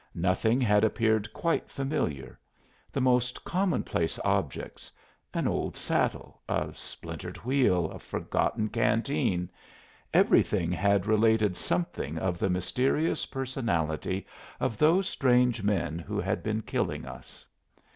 Nothing 0.15 0.59
had 0.61 0.83
appeared 0.83 1.31
quite 1.31 1.69
familiar; 1.69 2.39
the 2.91 2.99
most 3.01 3.43
commonplace 3.43 4.17
objects 4.25 4.91
an 5.31 5.47
old 5.47 5.77
saddle, 5.77 6.41
a 6.49 6.71
splintered 6.73 7.37
wheel, 7.45 7.85
a 7.91 7.99
forgotten 7.99 8.67
canteen 8.67 9.47
everything 10.11 10.71
had 10.71 11.05
related 11.05 11.55
something 11.55 12.17
of 12.17 12.39
the 12.39 12.49
mysterious 12.49 13.27
personality 13.27 14.25
of 14.59 14.79
those 14.79 15.07
strange 15.07 15.61
men 15.61 15.99
who 15.99 16.19
had 16.19 16.41
been 16.41 16.63
killing 16.63 17.05
us. 17.05 17.45